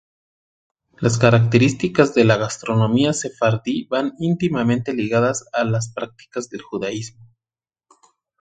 Las 0.99 1.19
características 1.19 2.15
de 2.15 2.25
la 2.25 2.35
gastronomía 2.37 3.13
sefardí 3.13 3.83
van 3.83 4.13
íntimamente 4.17 4.93
ligadas 4.95 5.45
a 5.53 5.63
las 5.63 5.93
prácticas 5.93 6.49
del 6.49 6.63
judaísmo. 6.63 7.23